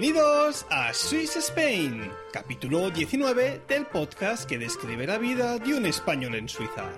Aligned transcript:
bienvenidos 0.00 0.64
a 0.70 0.94
Swiss 0.94 1.34
Spain, 1.34 2.08
capítulo 2.32 2.88
19 2.88 3.62
del 3.66 3.84
podcast 3.86 4.48
que 4.48 4.56
describe 4.56 5.08
la 5.08 5.18
vida 5.18 5.58
de 5.58 5.74
un 5.74 5.86
español 5.86 6.36
en 6.36 6.48
Suiza. 6.48 6.88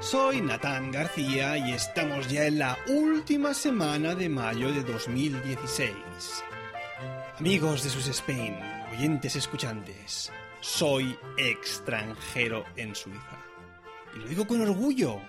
Soy 0.00 0.40
Natán 0.40 0.90
García 0.90 1.56
y 1.56 1.72
estamos 1.72 2.26
ya 2.26 2.46
en 2.46 2.58
la 2.58 2.76
última 2.88 3.54
semana 3.54 4.16
de 4.16 4.28
mayo 4.28 4.72
de 4.72 4.82
2016. 4.82 5.92
Amigos 7.38 7.84
de 7.84 7.90
Swiss 7.90 8.08
Spain, 8.08 8.56
oyentes 8.92 9.36
escuchantes, 9.36 10.32
soy 10.60 11.16
extranjero 11.36 12.64
en 12.74 12.92
Suiza. 12.92 13.38
Y 14.16 14.18
lo 14.18 14.26
digo 14.26 14.48
con 14.48 14.62
orgullo. 14.62 15.20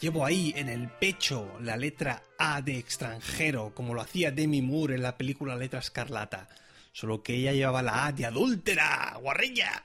Llevo 0.00 0.24
ahí 0.24 0.54
en 0.56 0.70
el 0.70 0.88
pecho 0.88 1.58
la 1.60 1.76
letra 1.76 2.22
A 2.38 2.62
de 2.62 2.78
extranjero, 2.78 3.74
como 3.74 3.92
lo 3.92 4.00
hacía 4.00 4.30
Demi 4.30 4.62
Moore 4.62 4.94
en 4.94 5.02
la 5.02 5.18
película 5.18 5.56
Letra 5.56 5.80
Escarlata. 5.80 6.48
Solo 6.90 7.22
que 7.22 7.34
ella 7.34 7.52
llevaba 7.52 7.82
la 7.82 8.06
A 8.06 8.12
de 8.12 8.24
adúltera, 8.24 9.18
guarrilla. 9.20 9.84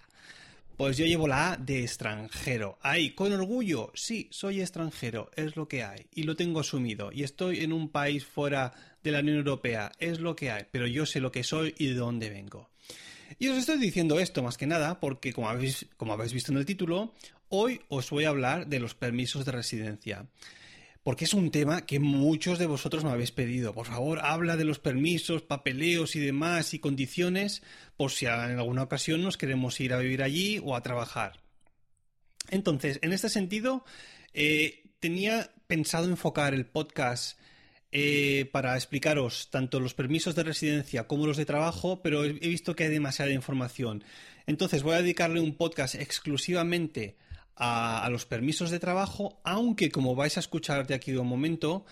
Pues 0.77 0.95
yo 0.95 1.05
llevo 1.05 1.27
la 1.27 1.52
A 1.52 1.57
de 1.57 1.81
extranjero. 1.81 2.77
Ahí, 2.81 3.11
con 3.11 3.33
orgullo, 3.33 3.91
sí, 3.94 4.30
soy 4.31 4.61
extranjero, 4.61 5.31
es 5.35 5.57
lo 5.57 5.67
que 5.67 5.83
hay. 5.83 6.07
Y 6.13 6.23
lo 6.23 6.38
tengo 6.38 6.61
asumido. 6.61 7.11
Y 7.11 7.23
estoy 7.23 7.59
en 7.59 7.73
un 7.73 7.89
país 7.89 8.25
fuera 8.25 8.72
de 9.03 9.11
la 9.11 9.19
Unión 9.19 9.38
Europea, 9.38 9.91
es 10.00 10.22
lo 10.22 10.33
que 10.33 10.50
hay. 10.50 10.63
Pero 10.72 10.88
yo 10.88 11.05
sé 11.05 11.19
lo 11.19 11.33
que 11.33 11.44
soy 11.44 11.75
y 11.77 11.88
de 11.88 11.95
dónde 11.95 12.29
vengo. 12.29 12.69
Y 13.38 13.50
os 13.50 13.57
estoy 13.57 13.79
diciendo 13.79 14.17
esto 14.19 14.41
más 14.41 14.57
que 14.57 14.66
nada 14.66 15.00
porque, 15.02 15.33
como 15.33 15.50
habéis, 15.50 15.88
como 15.97 16.13
habéis 16.13 16.31
visto 16.31 16.53
en 16.53 16.59
el 16.59 16.66
título, 16.66 17.13
hoy 17.55 17.81
os 17.89 18.09
voy 18.09 18.25
a 18.25 18.29
hablar 18.29 18.67
de 18.67 18.79
los 18.79 18.95
permisos 18.95 19.45
de 19.45 19.51
residencia. 19.51 20.27
Porque 21.03 21.25
es 21.25 21.35
un 21.35 21.51
tema 21.51 21.85
que 21.85 21.99
muchos 21.99 22.57
de 22.57 22.65
vosotros 22.65 23.03
me 23.03 23.11
habéis 23.11 23.31
pedido. 23.31 23.73
Por 23.73 23.85
favor, 23.85 24.19
habla 24.23 24.57
de 24.57 24.65
los 24.65 24.79
permisos, 24.79 25.43
papeleos 25.43 26.15
y 26.15 26.19
demás 26.19 26.73
y 26.73 26.79
condiciones 26.79 27.61
por 27.95 28.11
si 28.11 28.25
en 28.25 28.31
alguna 28.31 28.83
ocasión 28.83 29.21
nos 29.21 29.37
queremos 29.37 29.79
ir 29.79 29.93
a 29.93 29.99
vivir 29.99 30.23
allí 30.23 30.59
o 30.63 30.75
a 30.75 30.81
trabajar. 30.81 31.39
Entonces, 32.49 32.99
en 33.03 33.13
este 33.13 33.29
sentido, 33.29 33.85
eh, 34.33 34.83
tenía 34.99 35.51
pensado 35.67 36.05
enfocar 36.05 36.53
el 36.55 36.65
podcast 36.65 37.37
eh, 37.91 38.49
para 38.51 38.75
explicaros 38.75 39.49
tanto 39.51 39.79
los 39.79 39.93
permisos 39.93 40.35
de 40.35 40.43
residencia 40.43 41.07
como 41.07 41.27
los 41.27 41.37
de 41.37 41.45
trabajo, 41.45 42.01
pero 42.01 42.25
he 42.25 42.33
visto 42.33 42.75
que 42.75 42.85
hay 42.85 42.89
demasiada 42.89 43.31
información. 43.31 44.03
Entonces 44.47 44.83
voy 44.83 44.95
a 44.95 45.01
dedicarle 45.01 45.39
un 45.39 45.55
podcast 45.55 45.95
exclusivamente 45.95 47.15
a, 47.55 48.07
los 48.09 48.25
permisos 48.25 48.69
de 48.71 48.79
trabajo, 48.79 49.39
aunque 49.43 49.89
como 49.89 50.15
vais 50.15 50.37
a 50.37 50.41
escuchar 50.41 50.87
de 50.87 50.93
aquí 50.93 51.11
de 51.11 51.19
un 51.19 51.27
momento, 51.27 51.85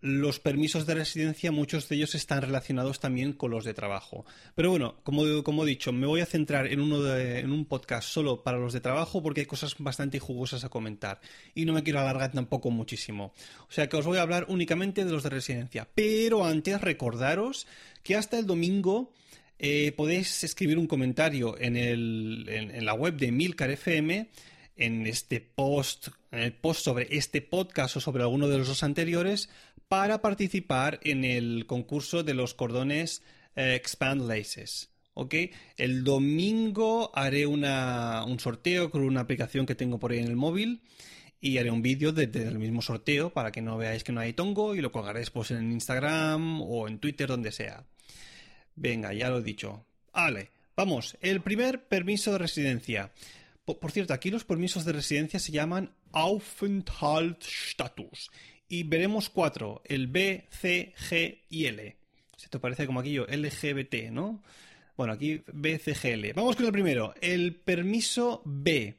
los 0.00 0.38
permisos 0.38 0.86
de 0.86 0.94
residencia, 0.94 1.50
muchos 1.50 1.88
de 1.88 1.96
ellos 1.96 2.14
están 2.14 2.42
relacionados 2.42 3.00
también 3.00 3.32
con 3.32 3.50
los 3.50 3.64
de 3.64 3.74
trabajo. 3.74 4.24
Pero 4.54 4.70
bueno, 4.70 4.96
como, 5.02 5.42
como 5.42 5.64
he 5.64 5.68
dicho, 5.68 5.92
me 5.92 6.06
voy 6.06 6.20
a 6.20 6.26
centrar 6.26 6.68
en, 6.68 6.80
uno 6.80 7.16
en 7.16 7.50
un 7.50 7.64
podcast 7.64 8.08
solo 8.08 8.44
para 8.44 8.58
los 8.58 8.72
de 8.72 8.80
trabajo 8.80 9.20
porque 9.22 9.40
hay 9.40 9.46
cosas 9.46 9.74
bastante 9.78 10.20
jugosas 10.20 10.62
a 10.62 10.68
comentar. 10.68 11.20
Y 11.52 11.64
no 11.64 11.72
me 11.72 11.82
quiero 11.82 11.98
alargar 11.98 12.30
tampoco 12.30 12.70
muchísimo. 12.70 13.32
O 13.68 13.72
sea 13.72 13.88
que 13.88 13.96
os 13.96 14.06
voy 14.06 14.18
a 14.18 14.22
hablar 14.22 14.46
únicamente 14.48 15.04
de 15.04 15.10
los 15.10 15.24
de 15.24 15.30
residencia. 15.30 15.88
Pero 15.96 16.44
antes 16.44 16.80
recordaros 16.80 17.66
que 18.04 18.14
hasta 18.14 18.38
el 18.38 18.46
domingo 18.46 19.12
eh, 19.58 19.92
podéis 19.96 20.44
escribir 20.44 20.78
un 20.78 20.86
comentario 20.86 21.58
en, 21.58 21.76
el, 21.76 22.46
en, 22.48 22.70
en 22.70 22.84
la 22.84 22.94
web 22.94 23.16
de 23.16 23.32
Milcar 23.32 23.70
FM 23.70 24.28
en 24.78 25.06
este 25.06 25.40
post, 25.40 26.08
en 26.30 26.40
el 26.40 26.54
post 26.54 26.82
sobre 26.82 27.08
este 27.10 27.42
podcast 27.42 27.96
o 27.96 28.00
sobre 28.00 28.22
alguno 28.22 28.48
de 28.48 28.58
los 28.58 28.68
dos 28.68 28.82
anteriores 28.82 29.50
para 29.88 30.22
participar 30.22 31.00
en 31.02 31.24
el 31.24 31.66
concurso 31.66 32.22
de 32.22 32.34
los 32.34 32.54
cordones 32.54 33.22
eh, 33.56 33.74
Expand 33.74 34.22
Laces. 34.28 34.90
¿Ok? 35.14 35.34
El 35.76 36.04
domingo 36.04 37.10
haré 37.12 37.46
una, 37.46 38.24
un 38.24 38.38
sorteo 38.38 38.90
con 38.90 39.02
una 39.02 39.20
aplicación 39.20 39.66
que 39.66 39.74
tengo 39.74 39.98
por 39.98 40.12
ahí 40.12 40.20
en 40.20 40.28
el 40.28 40.36
móvil 40.36 40.80
y 41.40 41.58
haré 41.58 41.70
un 41.70 41.82
vídeo 41.82 42.12
del 42.12 42.30
de, 42.30 42.44
de 42.44 42.58
mismo 42.58 42.82
sorteo 42.82 43.30
para 43.30 43.50
que 43.50 43.60
no 43.60 43.76
veáis 43.76 44.04
que 44.04 44.12
no 44.12 44.20
hay 44.20 44.32
tongo 44.32 44.76
y 44.76 44.80
lo 44.80 44.92
colgaré 44.92 45.20
después 45.20 45.50
en 45.50 45.72
Instagram 45.72 46.62
o 46.62 46.86
en 46.86 46.98
Twitter, 46.98 47.26
donde 47.26 47.50
sea. 47.50 47.84
Venga, 48.76 49.12
ya 49.12 49.28
lo 49.28 49.38
he 49.38 49.42
dicho. 49.42 49.84
Vale, 50.12 50.50
vamos. 50.76 51.16
El 51.20 51.40
primer 51.40 51.88
permiso 51.88 52.32
de 52.32 52.38
residencia. 52.38 53.10
Por, 53.76 53.92
cierto, 53.92 54.14
aquí 54.14 54.30
los 54.30 54.44
permisos 54.44 54.86
de 54.86 54.92
residencia 54.92 55.38
se 55.38 55.52
llaman 55.52 55.92
Aufenthaltsstatus 56.12 58.30
y 58.66 58.84
veremos 58.84 59.28
cuatro, 59.28 59.82
el 59.84 60.06
B, 60.06 60.48
C, 60.50 60.94
G 60.96 61.42
y 61.50 61.66
L. 61.66 61.98
Se 62.36 62.48
te 62.48 62.58
parece 62.58 62.86
como 62.86 63.00
aquí 63.00 63.12
yo, 63.12 63.26
LGBT, 63.26 64.10
¿no? 64.10 64.42
Bueno, 64.96 65.12
aquí 65.12 65.42
B, 65.52 65.78
C, 65.78 65.94
G, 65.94 66.14
L. 66.14 66.32
Vamos 66.32 66.56
con 66.56 66.64
el 66.64 66.72
primero, 66.72 67.12
el 67.20 67.56
permiso 67.56 68.40
B. 68.46 68.96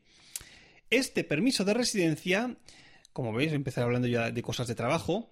Este 0.92 1.24
permiso 1.24 1.66
de 1.66 1.74
residencia, 1.74 2.56
como 3.12 3.34
veis, 3.34 3.54
empezar 3.54 3.86
hablando 3.86 4.08
ya 4.08 4.30
de 4.30 4.44
cosas 4.44 4.68
de 4.68 4.76
trabajo, 4.76 5.32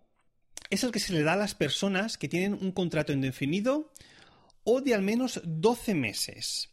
es 0.70 0.84
el 0.84 0.92
que 0.92 1.00
se 1.00 1.14
le 1.14 1.24
da 1.24 1.34
a 1.34 1.38
las 1.38 1.54
personas 1.54 2.18
que 2.18 2.28
tienen 2.28 2.54
un 2.54 2.72
contrato 2.72 3.14
indefinido 3.14 3.94
o 4.64 4.82
de 4.82 4.96
al 4.96 5.02
menos 5.02 5.42
12 5.46 5.94
meses. 5.94 6.70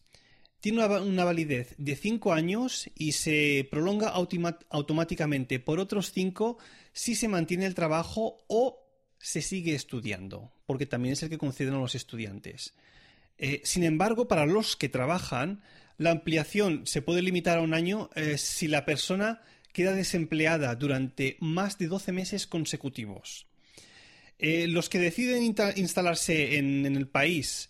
Tiene 0.64 0.82
una, 0.82 1.25
validez 1.25 1.75
de 1.76 1.94
5 1.94 2.32
años 2.32 2.88
y 2.97 3.12
se 3.12 3.69
prolonga 3.70 4.08
automáticamente 4.08 5.60
por 5.60 5.78
otros 5.78 6.10
5 6.10 6.56
si 6.91 7.16
se 7.16 7.28
mantiene 7.28 7.66
el 7.66 7.75
trabajo 7.75 8.47
o 8.47 8.82
se 9.19 9.42
sigue 9.42 9.74
estudiando, 9.74 10.54
porque 10.64 10.86
también 10.86 11.12
es 11.12 11.22
el 11.22 11.28
que 11.28 11.36
conceden 11.36 11.74
a 11.74 11.80
los 11.80 11.94
estudiantes. 11.94 12.72
Eh, 13.36 13.60
sin 13.62 13.84
embargo, 13.84 14.26
para 14.26 14.47
los 14.47 14.74
que 14.74 14.88
trabajan, 14.88 15.60
la 15.98 16.12
ampliación 16.12 16.86
se 16.86 17.03
puede 17.03 17.20
limitar 17.20 17.58
a 17.58 17.60
un 17.60 17.74
año 17.74 18.08
eh, 18.14 18.38
si 18.38 18.66
la 18.66 18.86
persona 18.86 19.42
queda 19.74 19.92
desempleada 19.92 20.74
durante 20.76 21.36
más 21.41 21.76
de 21.76 21.88
12 21.88 22.12
meses 22.12 22.47
consecutivos. 22.47 23.47
Eh, 24.38 24.66
los 24.66 24.88
que 24.88 24.98
deciden 24.98 25.42
instalarse 25.42 26.56
en, 26.56 26.86
el 26.86 27.06
país 27.06 27.69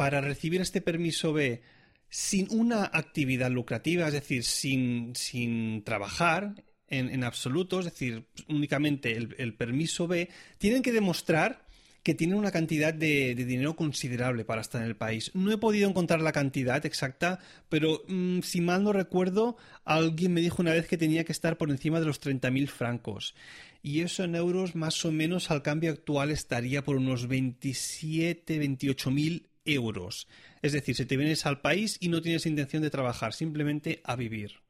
para 0.00 0.22
recibir 0.22 0.62
este 0.62 0.80
permiso 0.80 1.34
B 1.34 1.60
sin 2.08 2.48
una 2.58 2.84
actividad 2.84 3.50
lucrativa, 3.50 4.06
es 4.06 4.14
decir, 4.14 4.44
sin, 4.44 5.14
sin 5.14 5.84
trabajar 5.84 6.54
en, 6.88 7.10
en, 7.10 7.22
absoluto, 7.22 7.80
es 7.80 7.84
decir, 7.84 8.24
únicamente 8.48 9.14
el, 9.14 9.34
el, 9.36 9.54
permiso 9.54 10.08
B, 10.08 10.30
tienen 10.56 10.80
que 10.80 10.92
demostrar 10.92 11.66
que 12.02 12.14
tienen 12.14 12.38
una 12.38 12.50
cantidad 12.50 12.94
de, 12.94 13.34
de, 13.34 13.44
dinero 13.44 13.76
considerable 13.76 14.46
para 14.46 14.62
estar 14.62 14.80
en 14.80 14.88
el 14.88 14.96
país. 14.96 15.32
No 15.34 15.52
he 15.52 15.58
podido 15.58 15.86
encontrar 15.86 16.22
la 16.22 16.32
cantidad 16.32 16.86
exacta, 16.86 17.38
pero 17.68 18.02
mmm, 18.08 18.40
si 18.40 18.62
mal 18.62 18.82
no 18.82 18.94
recuerdo, 18.94 19.58
alguien 19.84 20.32
me 20.32 20.40
dijo 20.40 20.62
una 20.62 20.72
vez 20.72 20.88
que 20.88 20.96
tenía 20.96 21.24
que 21.24 21.32
estar 21.32 21.58
por 21.58 21.68
encima 21.68 22.00
de 22.00 22.06
los 22.06 22.22
30.000 22.22 22.68
francos. 22.68 23.34
Y 23.82 24.00
eso 24.00 24.24
en 24.24 24.34
euros 24.34 24.74
más 24.74 25.04
o 25.04 25.12
menos 25.12 25.50
al 25.50 25.60
cambio 25.60 25.90
actual 25.90 26.30
estaría 26.30 26.82
por 26.82 26.96
unos 26.96 27.28
27, 27.28 28.58
28.000 28.62 29.49
euros. 29.74 30.28
Es 30.62 30.72
decir, 30.72 30.94
si 30.96 31.06
te 31.06 31.16
vienes 31.16 31.46
al 31.46 31.60
país 31.60 31.96
y 32.00 32.08
no 32.08 32.22
tienes 32.22 32.46
intención 32.46 32.82
de 32.82 32.90
trabajar, 32.90 33.32
simplemente 33.32 34.00
a 34.04 34.16
vivir. 34.16 34.60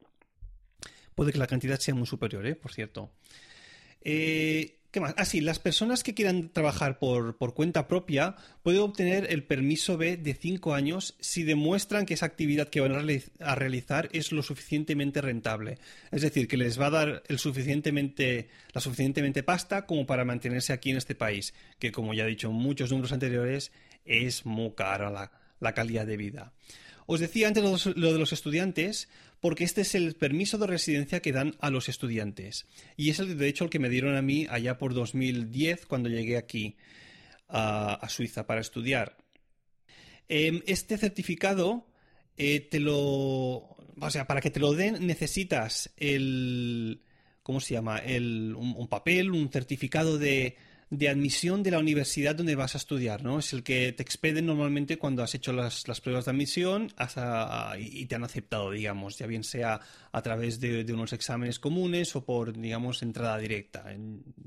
Puede 1.15 1.31
que 1.31 1.39
la 1.39 1.47
cantidad 1.47 1.79
sea 1.79 1.95
muy 1.95 2.07
superior, 2.07 2.45
¿eh? 2.45 2.55
por 2.55 2.71
cierto. 2.71 3.11
Eh, 4.01 4.77
¿Qué 4.91 4.99
más? 4.99 5.13
Ah, 5.15 5.23
sí, 5.23 5.39
las 5.39 5.57
personas 5.57 6.03
que 6.03 6.13
quieran 6.13 6.49
trabajar 6.49 6.99
por, 6.99 7.37
por, 7.37 7.53
cuenta 7.53 7.87
propia 7.87 8.35
pueden 8.61 8.81
obtener 8.81 9.31
el 9.31 9.45
permiso 9.45 9.97
B 9.97 10.17
de 10.17 10.33
5 10.33 10.73
años 10.73 11.15
si 11.21 11.43
demuestran 11.43 12.05
que 12.05 12.13
esa 12.13 12.25
actividad 12.25 12.67
que 12.67 12.81
van 12.81 12.91
a 13.39 13.55
realizar 13.55 14.09
es 14.11 14.33
lo 14.33 14.43
suficientemente 14.43 15.21
rentable. 15.21 15.77
Es 16.11 16.23
decir, 16.23 16.49
que 16.49 16.57
les 16.57 16.77
va 16.77 16.87
a 16.87 16.89
dar 16.89 17.23
el 17.29 17.39
suficientemente, 17.39 18.49
la 18.73 18.81
suficientemente 18.81 19.43
pasta 19.43 19.85
como 19.85 20.05
para 20.05 20.25
mantenerse 20.25 20.73
aquí 20.73 20.91
en 20.91 20.97
este 20.97 21.15
país, 21.15 21.53
que 21.79 21.93
como 21.93 22.13
ya 22.13 22.25
he 22.25 22.27
dicho 22.27 22.49
en 22.49 22.55
muchos 22.55 22.91
números 22.91 23.13
anteriores, 23.13 23.71
es 24.05 24.45
muy 24.45 24.73
cara 24.73 25.09
la, 25.09 25.31
la 25.59 25.73
calidad 25.73 26.05
de 26.05 26.17
vida. 26.17 26.53
Os 27.05 27.19
decía 27.19 27.47
antes 27.47 27.63
lo, 27.63 28.13
de 28.13 28.19
los 28.19 28.33
estudiantes, 28.33 29.09
porque 29.39 29.63
este 29.63 29.81
es 29.81 29.95
el 29.95 30.15
permiso 30.15 30.57
de 30.57 30.67
residencia 30.67 31.21
que 31.21 31.31
dan 31.31 31.55
a 31.59 31.69
los 31.69 31.89
estudiantes. 31.89 32.67
Y 32.97 33.09
es 33.09 33.19
el, 33.19 33.37
de 33.37 33.47
hecho 33.47 33.63
el 33.63 33.69
que 33.69 33.79
me 33.79 33.89
dieron 33.89 34.15
a 34.15 34.21
mí 34.21 34.47
allá 34.49 34.77
por 34.77 34.93
2010 34.93 35.85
cuando 35.87 36.09
llegué 36.09 36.37
aquí 36.37 36.77
a, 37.49 38.07
Suiza 38.09 38.45
para 38.45 38.61
estudiar. 38.61 39.17
Em, 40.29 40.61
este 40.67 40.97
certificado 40.97 41.87
eh, 42.37 42.61
te 42.61 42.79
lo... 42.79 42.95
O 42.95 44.09
sea, 44.09 44.25
para 44.25 44.41
que 44.41 44.49
te 44.49 44.59
lo 44.59 44.73
den 44.73 45.05
necesitas 45.05 45.91
el... 45.97 47.01
¿Cómo 47.43 47.59
se 47.59 47.73
llama? 47.73 47.97
El, 47.97 48.55
un 48.55 48.87
papel, 48.87 49.31
un 49.31 49.49
certificado 49.49 50.17
de 50.17 50.55
de 50.91 51.07
admisión 51.07 51.63
de 51.63 51.71
la 51.71 51.79
universidad 51.79 52.35
donde 52.35 52.53
vas 52.53 52.75
a 52.75 52.77
estudiar, 52.77 53.23
¿no? 53.23 53.39
Es 53.39 53.53
el 53.53 53.63
que 53.63 53.93
te 53.93 54.03
expeden 54.03 54.45
normalmente 54.45 54.97
cuando 54.97 55.23
has 55.23 55.33
hecho 55.33 55.53
las, 55.53 55.85
pruebas 56.01 56.25
de 56.25 56.31
admisión 56.31 56.91
y 57.79 58.05
te 58.05 58.15
han 58.15 58.25
aceptado, 58.25 58.71
digamos, 58.71 59.17
ya 59.17 59.25
bien 59.25 59.45
sea 59.45 59.79
a 60.11 60.21
través 60.21 60.59
de, 60.59 60.85
unos 60.93 61.13
exámenes 61.13 61.59
comunes 61.59 62.13
o 62.17 62.25
por, 62.25 62.51
digamos, 62.51 63.01
entrada 63.03 63.37
directa, 63.37 63.85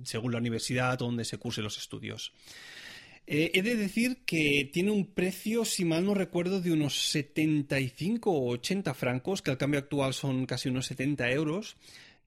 según 0.03 0.33
la 0.33 0.39
universidad 0.39 0.99
donde 0.99 1.25
se 1.25 1.39
cursen 1.39 1.65
los 1.65 1.79
estudios. 1.79 2.35
Eh, 3.27 3.53
he 3.55 3.63
de 3.63 3.77
decir 3.77 4.19
que 4.27 4.69
tiene 4.71 4.91
un 4.91 5.07
precio, 5.07 5.65
si 5.65 5.87
mal 5.87 6.05
no 6.05 6.13
recuerdo, 6.13 6.61
de 6.61 6.73
unos 6.73 7.09
75 7.09 8.31
o 8.31 8.51
80 8.51 8.93
francos, 8.93 9.41
que 9.41 9.51
al 9.51 9.57
cambio 9.57 9.81
actual 9.81 10.13
son 10.13 10.45
casi 10.45 10.69
unos 10.69 10.85
70 10.89 11.31
euros, 11.31 11.77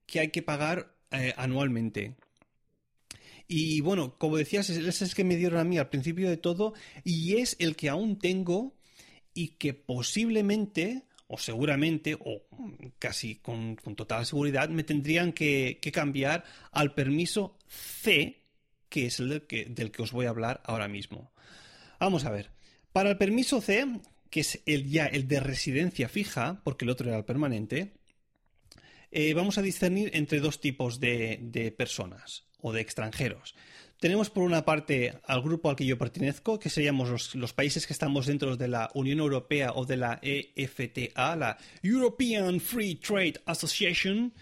que 0.06 0.18
hay 0.18 0.30
que 0.30 0.42
pagar 0.42 0.92
eh, 1.12 1.34
anualmente. 1.36 2.16
Y 3.48 3.80
bueno, 3.80 4.18
como 4.18 4.36
decías, 4.36 4.68
ese 4.68 4.86
es 4.86 5.02
el 5.02 5.14
que 5.14 5.24
me 5.24 5.36
dieron 5.36 5.58
a 5.58 5.64
mí 5.64 5.78
al 5.78 5.88
principio 5.88 6.28
de 6.28 6.36
todo 6.36 6.74
y 7.02 7.38
es 7.38 7.56
el 7.58 7.76
que 7.76 7.88
aún 7.88 8.18
tengo 8.18 8.76
y 9.32 9.56
que 9.56 9.72
posiblemente 9.72 11.04
o 11.28 11.38
seguramente, 11.38 12.16
o 12.18 12.42
casi 12.98 13.36
con, 13.36 13.76
total 13.76 14.24
seguridad, 14.26 14.68
me 14.70 14.82
tendrían 14.82 15.32
que, 15.32 15.78
cambiar 15.92 16.44
al 16.72 16.94
permiso 16.94 17.56
C, 17.68 18.44
que 18.88 19.06
es 19.06 19.20
el 19.20 19.28
del 19.28 19.42
que, 19.46 19.66
del 19.66 19.90
que 19.90 20.02
os 20.02 20.12
voy 20.12 20.26
a 20.26 20.30
hablar 20.30 20.62
ahora 20.64 20.88
mismo. 20.88 21.32
Vamos 22.00 22.24
a 22.24 22.30
ver. 22.30 22.50
Para 22.92 23.10
el 23.10 23.18
permiso 23.18 23.60
C, 23.60 23.86
que 24.30 24.40
es 24.40 24.60
el 24.64 24.88
ya 24.88 25.06
el 25.06 25.28
de 25.28 25.40
residencia 25.40 26.08
fija, 26.08 26.62
porque 26.64 26.86
el 26.86 26.90
otro 26.90 27.08
era 27.08 27.18
el 27.18 27.24
permanente, 27.26 27.92
eh, 29.10 29.34
vamos 29.34 29.58
a 29.58 29.62
discernir 29.62 30.10
entre 30.14 30.40
dos 30.40 30.60
tipos 30.60 30.98
de 30.98 31.74
personas 31.76 32.47
o 32.60 32.72
de 32.72 32.80
extranjeros. 32.80 33.54
Tenemos 34.00 34.30
por 34.30 34.44
una 34.44 34.64
parte 34.64 35.18
al 35.26 35.42
grupo 35.42 35.70
al 35.70 35.76
que 35.76 35.84
yo 35.84 35.98
pertenezco, 35.98 36.60
que 36.60 36.70
seríamos 36.70 37.34
los, 37.34 37.52
países 37.52 37.84
que 37.84 37.92
estamos 37.92 38.26
dentro 38.26 38.56
de 38.56 38.68
la 38.68 38.90
Unión 38.94 39.18
Europea 39.18 39.72
o 39.74 39.84
de 39.86 39.96
la 39.96 40.20
EFTA, 40.22 41.34
la 41.34 41.58
European 41.82 42.60
Free 42.60 42.94
Trade 42.94 43.40
Association, 43.44 44.32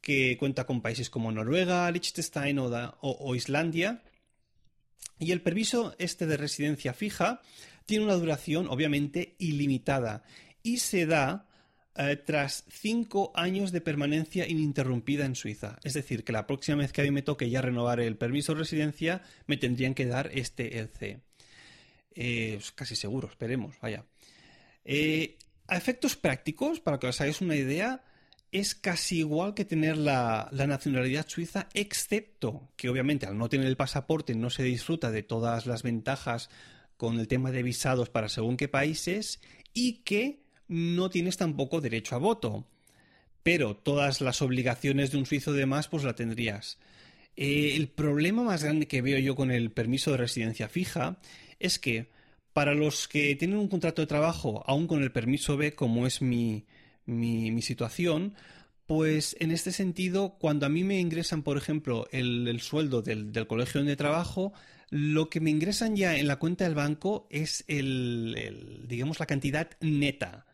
que 0.00 0.36
cuenta 0.38 0.66
con 0.66 0.80
países 0.82 1.10
como 1.10 1.32
Noruega, 1.32 1.90
Liechtenstein 1.90 2.60
o, 2.60 2.70
o 3.00 3.34
Islandia. 3.34 4.02
Y 5.18 5.32
el 5.32 5.42
permiso 5.42 5.96
este 5.98 6.26
de 6.26 6.36
residencia 6.36 6.94
fija 6.94 7.40
tiene 7.86 8.04
una 8.04 8.14
duración 8.14 8.68
obviamente 8.68 9.34
ilimitada 9.38 10.22
y 10.62 10.78
se 10.78 11.06
da 11.06 11.48
eh, 11.96 12.16
tras 12.16 12.64
cinco 12.70 13.32
años 13.34 13.72
de 13.72 13.80
permanencia 13.80 14.48
ininterrumpida 14.48 15.24
en 15.26 15.34
Suiza. 15.34 15.78
Es 15.84 15.94
decir, 15.94 16.24
que 16.24 16.32
la 16.32 16.46
próxima 16.46 16.78
vez 16.78 16.92
que 16.92 17.02
a 17.02 17.04
mí 17.04 17.10
me 17.10 17.22
toque 17.22 17.50
ya 17.50 17.60
renovar 17.60 18.00
el 18.00 18.16
permiso 18.16 18.52
de 18.52 18.60
residencia, 18.60 19.22
me 19.46 19.56
tendrían 19.56 19.94
que 19.94 20.06
dar 20.06 20.30
este 20.32 20.78
EC. 20.78 21.20
Eh, 22.14 22.60
casi 22.74 22.96
seguro, 22.96 23.28
esperemos, 23.28 23.76
vaya. 23.80 24.04
Eh, 24.84 25.36
a 25.66 25.76
efectos 25.76 26.16
prácticos, 26.16 26.80
para 26.80 26.98
que 26.98 27.06
os 27.06 27.20
hagáis 27.20 27.40
una 27.40 27.56
idea, 27.56 28.02
es 28.52 28.74
casi 28.74 29.20
igual 29.20 29.54
que 29.54 29.64
tener 29.64 29.96
la, 29.96 30.50
nacionalidad 30.52 31.26
suiza, 31.26 31.68
excepto 31.72 32.70
que 32.76 32.90
obviamente 32.90 33.26
al 33.26 33.38
no 33.38 33.48
tener 33.48 33.66
el 33.66 33.76
pasaporte 33.76 34.34
no 34.34 34.50
se 34.50 34.62
disfruta 34.62 35.10
de 35.10 35.22
todas 35.22 35.66
las 35.66 35.82
ventajas 35.82 36.50
con 36.98 37.18
el 37.18 37.28
tema 37.28 37.50
de 37.50 37.62
visados 37.62 38.10
para 38.10 38.28
según 38.28 38.58
qué 38.58 38.68
países 38.68 39.40
y 39.72 40.02
que 40.04 40.41
no 40.68 41.10
tienes 41.10 41.36
tampoco 41.36 41.80
derecho 41.80 42.14
a 42.14 42.18
voto. 42.18 42.66
Pero 43.42 43.76
todas 43.76 44.20
las 44.20 44.40
obligaciones 44.40 45.10
de 45.10 45.18
un 45.18 45.26
suizo 45.26 45.52
de 45.52 45.66
más, 45.66 45.88
pues 45.88 46.04
la 46.04 46.14
tendrías. 46.14 46.78
Eh, 47.36 47.74
el 47.76 47.88
problema 47.88 48.42
más 48.42 48.62
grande 48.62 48.86
que 48.86 49.02
veo 49.02 49.18
yo 49.18 49.34
con 49.34 49.50
el 49.50 49.70
permiso 49.70 50.12
de 50.12 50.18
residencia 50.18 50.68
fija 50.68 51.18
es 51.58 51.78
que 51.78 52.10
para 52.52 52.74
los 52.74 53.08
que 53.08 53.34
tienen 53.36 53.58
un 53.58 53.68
contrato 53.68 54.02
de 54.02 54.06
trabajo, 54.06 54.62
aún 54.66 54.86
con 54.86 55.02
el 55.02 55.12
permiso 55.12 55.56
B, 55.56 55.74
como 55.74 56.06
es 56.06 56.20
mi, 56.20 56.66
mi, 57.06 57.62
situación, 57.62 58.34
pues 58.86 59.36
en 59.40 59.50
este 59.50 59.72
sentido, 59.72 60.36
cuando 60.38 60.66
a 60.66 60.68
mí 60.68 60.84
me 60.84 61.00
ingresan, 61.00 61.42
por 61.42 61.56
ejemplo, 61.56 62.06
el, 62.12 62.60
sueldo 62.60 63.00
del, 63.00 63.32
colegio 63.46 63.80
donde 63.80 63.96
trabajo, 63.96 64.52
lo 64.90 65.30
que 65.30 65.40
me 65.40 65.50
ingresan 65.50 65.96
ya 65.96 66.16
en 66.18 66.28
la 66.28 66.36
cuenta 66.36 66.64
del 66.64 66.74
banco 66.74 67.26
es 67.30 67.64
el 67.68 68.84
digamos, 68.86 69.18
la 69.18 69.26
cantidad 69.26 69.70
neta 69.80 70.44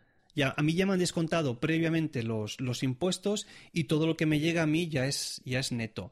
a 0.43 0.63
mí 0.63 0.75
ya 0.75 0.87
me 0.87 0.93
han 0.93 0.99
descontado 0.99 1.61
previamente 1.61 2.23
los, 2.23 2.61
los 2.61 2.83
impuestos 2.83 3.47
y 3.73 3.85
todo 3.85 4.07
lo 4.07 4.17
que 4.17 4.27
me 4.27 4.41
llega 4.41 4.63
a 4.63 4.67
mí 4.67 4.89
ya 4.89 5.07
es, 5.07 5.43
ya 5.45 5.59
es 5.59 5.73
neto. 5.73 6.11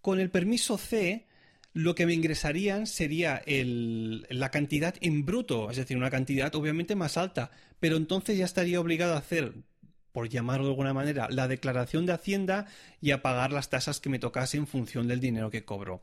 Con 0.00 0.18
el 0.18 0.30
permiso 0.30 0.78
C, 0.78 1.26
lo 1.72 1.94
que 1.94 2.06
me 2.06 2.14
ingresarían 2.14 2.86
sería 2.86 3.42
el, 3.46 4.26
la 4.30 4.50
cantidad 4.50 4.94
en 5.00 5.24
bruto, 5.24 5.70
es 5.70 5.76
decir, 5.76 5.96
una 5.96 6.10
cantidad 6.10 6.54
obviamente 6.54 6.96
más 6.96 7.16
alta, 7.16 7.50
pero 7.78 7.96
entonces 7.96 8.38
ya 8.38 8.44
estaría 8.44 8.80
obligado 8.80 9.14
a 9.14 9.18
hacer, 9.18 9.54
por 10.12 10.28
llamarlo 10.28 10.64
de 10.64 10.70
alguna 10.70 10.94
manera, 10.94 11.28
la 11.30 11.46
declaración 11.46 12.06
de 12.06 12.12
Hacienda 12.12 12.66
y 13.00 13.12
a 13.12 13.22
pagar 13.22 13.52
las 13.52 13.70
tasas 13.70 14.00
que 14.00 14.08
me 14.08 14.18
tocase 14.18 14.56
en 14.56 14.66
función 14.66 15.06
del 15.06 15.20
dinero 15.20 15.50
que 15.50 15.64
cobro. 15.64 16.00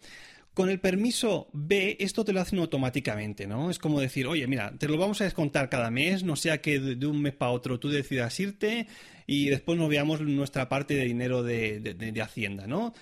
Con 0.57 0.71
el 0.71 0.79
permiso 0.79 1.49
B, 1.53 1.97
esto 1.99 2.25
te 2.25 2.33
lo 2.33 2.41
hacen 2.41 2.57
automáticamente, 2.57 3.45
¿no? 3.45 3.69
Es 3.69 3.77
como 3.77 3.99
decir, 3.99 4.25
oye, 4.25 4.47
mira, 4.47 4.73
te 4.75 4.87
lo 4.87 4.97
vamos 4.97 5.21
a 5.21 5.25
descontar 5.25 5.69
cada 5.69 5.91
mes, 5.91 6.23
no 6.23 6.35
sea 6.35 6.61
que 6.61 6.79
de 6.79 7.05
un 7.05 7.21
mes 7.21 7.35
para 7.35 7.51
otro 7.51 7.79
tú 7.79 7.89
decidas 7.89 8.39
irte 8.39 8.87
y 9.27 9.49
después 9.49 9.77
nos 9.77 9.87
veamos 9.87 10.19
nuestra 10.21 10.67
parte 10.67 10.95
de 10.95 11.05
dinero 11.05 11.43
de, 11.43 12.19
Hacienda, 12.23 12.65
¿no? 12.65 12.95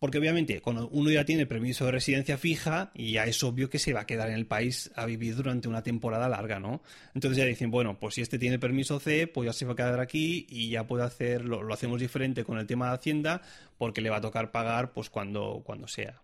Porque 0.00 0.18
obviamente 0.18 0.60
cuando 0.62 0.88
uno 0.88 1.12
ya 1.12 1.24
tiene 1.24 1.46
permiso 1.46 1.84
de 1.84 1.92
residencia 1.92 2.38
fija, 2.38 2.90
y 2.92 3.12
ya 3.12 3.24
es 3.24 3.40
obvio 3.44 3.70
que 3.70 3.78
se 3.78 3.92
va 3.92 4.00
a 4.00 4.06
quedar 4.06 4.28
en 4.30 4.34
el 4.34 4.46
país 4.46 4.90
a 4.96 5.06
vivir 5.06 5.36
durante 5.36 5.68
una 5.68 5.84
temporada 5.84 6.28
larga, 6.28 6.58
¿no? 6.58 6.82
Entonces 7.14 7.38
ya 7.38 7.44
dicen, 7.44 7.70
bueno, 7.70 8.00
pues 8.00 8.16
si 8.16 8.20
este 8.20 8.36
tiene 8.36 8.58
permiso 8.58 8.98
C, 8.98 9.28
pues 9.28 9.46
ya 9.46 9.52
se 9.52 9.64
va 9.64 9.74
a 9.74 9.76
quedar 9.76 10.00
aquí 10.00 10.44
y 10.50 10.70
ya 10.70 10.88
puede 10.88 11.04
hacerlo, 11.04 11.62
lo 11.62 11.72
hacemos 11.72 12.00
diferente 12.00 12.42
con 12.42 12.58
el 12.58 12.66
tema 12.66 12.88
de 12.88 12.94
Hacienda, 12.94 13.42
porque 13.78 14.00
le 14.00 14.10
va 14.10 14.16
a 14.16 14.20
tocar 14.20 14.50
pagar 14.50 14.92
pues 14.92 15.08
cuando, 15.08 15.62
cuando 15.64 15.86
sea. 15.86 16.23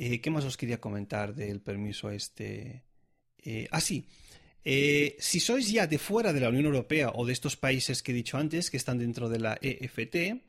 Eh, 0.00 0.20
¿Qué 0.20 0.30
más 0.30 0.44
os 0.44 0.56
quería 0.56 0.80
comentar 0.80 1.34
del 1.34 1.60
permiso 1.60 2.08
este? 2.10 2.84
Eh, 3.42 3.66
ah, 3.72 3.80
sí. 3.80 4.06
Eh, 4.64 5.16
si 5.18 5.40
sois 5.40 5.72
ya 5.72 5.88
de 5.88 5.98
fuera 5.98 6.32
de 6.32 6.38
la 6.38 6.50
Unión 6.50 6.66
Europea 6.66 7.10
o 7.16 7.26
de 7.26 7.32
estos 7.32 7.56
países 7.56 8.00
que 8.04 8.12
he 8.12 8.14
dicho 8.14 8.38
antes, 8.38 8.70
que 8.70 8.76
están 8.76 8.98
dentro 8.98 9.28
de 9.28 9.40
la 9.40 9.58
EFT, 9.60 10.40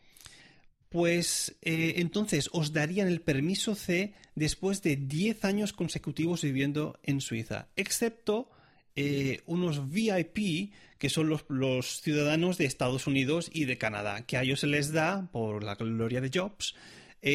pues 0.89 1.55
entonces 1.61 2.49
os 2.51 2.73
darían 2.73 3.07
el 3.07 3.21
permiso 3.21 3.75
C 3.75 4.13
después 4.35 4.81
de 4.81 4.97
10 4.97 5.45
años 5.45 5.73
consecutivos 5.73 6.41
viviendo 6.41 6.99
en 7.03 7.21
Suiza, 7.21 7.69
excepto 7.75 8.49
unos 9.45 9.89
VIP, 9.89 10.73
que 10.97 11.09
son 11.09 11.29
los, 11.29 11.45
los, 11.47 12.01
ciudadanos 12.01 12.57
de 12.57 12.65
Estados 12.65 13.07
Unidos 13.07 13.49
y 13.53 13.65
de 13.65 13.77
Canadá, 13.77 14.25
que 14.25 14.37
a 14.37 14.41
ellos 14.41 14.61
se 14.61 14.67
les 14.67 14.91
da, 14.91 15.29
por 15.31 15.63
la 15.63 15.75
gloria 15.75 16.21
de 16.21 16.31
Jobs, 16.33 16.75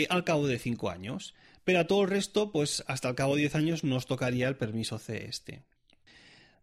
al 0.08 0.24
cabo 0.24 0.48
de 0.48 0.58
5 0.58 0.90
años. 0.90 1.34
Pero 1.64 1.80
a 1.80 1.86
todo 1.86 2.02
el 2.02 2.10
resto, 2.10 2.52
pues 2.52 2.84
hasta 2.86 3.08
el 3.08 3.14
cabo 3.14 3.34
de 3.34 3.42
10 3.42 3.54
años 3.56 3.84
nos 3.84 4.06
tocaría 4.06 4.48
el 4.48 4.56
permiso 4.56 4.98
C 4.98 5.26
este. 5.26 5.62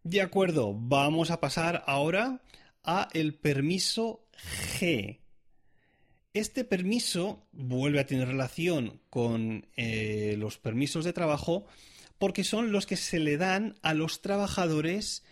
De 0.04 0.20
acuerdo, 0.20 0.74
vamos 0.74 1.30
a 1.30 1.40
pasar 1.40 1.84
ahora 1.86 2.40
a 2.84 3.08
el 3.12 3.34
permiso 3.34 4.26
G. 4.78 5.18
Este 6.34 6.64
permiso 6.64 7.46
vuelve 7.52 8.00
a 8.00 8.06
tener 8.06 8.26
relación 8.26 9.00
con 9.10 9.66
eh, 9.76 10.36
los 10.38 10.58
permisos 10.58 11.04
de 11.04 11.12
trabajo 11.12 11.66
porque 12.18 12.44
son 12.44 12.72
los 12.72 12.86
que 12.86 12.96
se 12.96 13.18
le 13.18 13.36
dan 13.36 13.74
a 13.82 13.94
los 13.94 14.22
trabajadores 14.22 15.24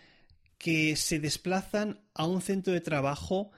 que 0.59 0.95
se 0.97 1.19
desplazan 1.19 2.01
a 2.15 2.27
un 2.27 2.43
centro 2.43 2.73
de 2.73 2.81
trabajo 2.81 3.51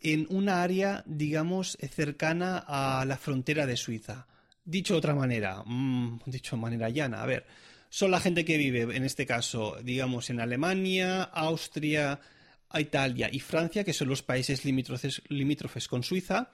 en 0.00 0.26
una 0.28 0.62
área, 0.62 1.02
digamos, 1.06 1.76
cercana 1.90 2.58
a 2.58 3.04
la 3.06 3.16
frontera 3.16 3.66
de 3.66 3.76
Suiza. 3.76 4.28
Dicho 4.64 4.94
de 4.94 4.98
otra 4.98 5.14
manera, 5.14 5.62
mm, 5.64 6.20
dicho 6.26 6.56
de 6.56 6.62
manera 6.62 6.88
llana, 6.88 7.22
a 7.22 7.26
ver, 7.26 7.46
son 7.90 8.10
la 8.10 8.20
gente 8.20 8.44
que 8.44 8.56
vive, 8.56 8.96
en 8.96 9.04
este 9.04 9.26
caso, 9.26 9.76
digamos, 9.82 10.30
en 10.30 10.40
Alemania, 10.40 11.22
Austria, 11.22 12.18
Italia 12.74 13.28
y 13.30 13.40
Francia, 13.40 13.84
que 13.84 13.92
son 13.92 14.08
los 14.08 14.22
países 14.22 14.64
limítrofes, 14.64 15.22
limítrofes 15.28 15.86
con 15.86 16.02
Suiza, 16.02 16.50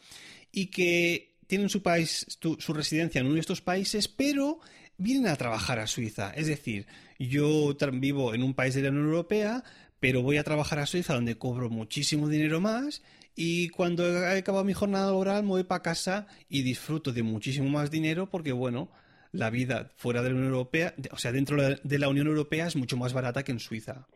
y 0.53 0.67
que 0.67 1.37
tienen 1.47 1.69
su 1.69 1.83
país, 1.83 2.27
su 2.59 2.73
residencia 2.73 3.21
en 3.21 3.27
uno 3.27 3.35
de 3.35 3.41
estos 3.41 3.61
países, 3.61 4.07
pero 4.09 4.61
vienen 4.99 5.29
a 5.29 5.37
trabajar 5.37 5.79
a 5.79 5.87
Suiza. 5.87 6.31
Es 6.35 6.47
decir, 6.47 6.87
yo 7.19 7.75
vivo 7.95 8.35
en 8.35 8.43
un 8.43 8.55
país 8.55 8.75
de 8.75 8.83
la 8.83 8.91
Unión 8.91 9.07
Europea, 9.07 9.65
pero 9.99 10.23
voy 10.23 10.37
a 10.37 10.45
trabajar 10.45 10.79
a 10.79 10.87
Suiza 10.87 11.15
donde 11.15 11.39
cobro 11.39 11.71
muchísimo 11.71 12.29
dinero 12.29 12.61
más 12.61 13.03
y 13.35 13.69
cuando 13.71 14.07
he 14.07 14.39
acabado 14.39 14.65
mi 14.65 14.73
jornada 14.73 15.07
laboral 15.07 15.43
me 15.43 15.51
voy 15.51 15.65
para 15.65 15.83
casa 15.83 16.27
y 16.49 16.63
disfruto 16.63 17.13
de 17.13 17.23
muchísimo 17.23 17.69
más 17.69 17.91
dinero 17.91 18.29
porque, 18.29 18.53
bueno, 18.53 18.91
la 19.33 19.51
vida 19.51 19.93
fuera 19.97 20.23
de 20.23 20.31
la 20.31 20.35
Unión 20.35 20.53
Europea, 20.53 20.95
o 21.13 21.19
sea, 21.19 21.33
dentro 21.33 21.57
de 21.63 21.99
la 21.99 22.09
Unión 22.09 22.27
Europea 22.27 22.67
es 22.67 22.77
mucho 22.77 22.97
más 22.97 23.13
barata 23.13 23.45
que 23.45 23.53
en 23.53 23.61
Suiza. 23.61 24.07